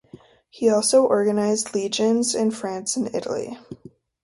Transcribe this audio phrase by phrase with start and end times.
[0.49, 3.59] He also organized legions in France and Italy.